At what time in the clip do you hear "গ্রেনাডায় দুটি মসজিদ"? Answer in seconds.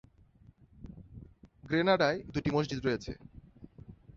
1.63-2.79